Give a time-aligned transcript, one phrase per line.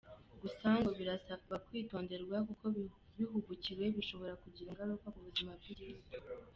[0.41, 2.65] Gusa ngo birasaba kwitonderwa kuko
[3.17, 6.09] bihubukiwe bishobora kugira ingaruka ku buzima bw’igihugu.